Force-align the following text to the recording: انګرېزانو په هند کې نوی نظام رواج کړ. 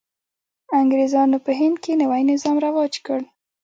انګرېزانو 0.79 1.37
په 1.45 1.51
هند 1.59 1.75
کې 1.83 1.91
نوی 2.01 2.21
نظام 2.31 2.55
رواج 2.65 2.93
کړ. 3.05 3.19